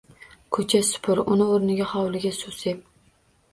Koʻcha 0.55 0.81
supur 0.87 1.21
uni 1.35 1.47
oʻrniga, 1.57 1.89
hovliga 1.93 2.35
suv 2.41 2.59
sep 2.65 2.83